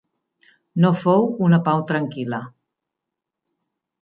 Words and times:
No 0.85 0.91
fou 1.01 1.27
una 1.49 1.59
pau 1.67 1.83
tranquil·la. 1.93 2.41